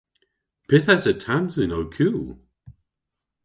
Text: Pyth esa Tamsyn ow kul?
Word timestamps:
Pyth 0.67 0.89
esa 0.95 1.13
Tamsyn 1.23 1.75
ow 1.77 1.87
kul? 1.95 2.19